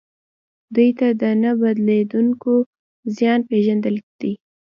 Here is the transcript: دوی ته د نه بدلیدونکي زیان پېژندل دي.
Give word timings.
دوی 0.75 0.89
ته 0.99 1.07
د 1.21 1.23
نه 1.43 1.51
بدلیدونکي 1.61 2.55
زیان 3.17 3.39
پېژندل 3.49 3.95
دي. 4.19 4.33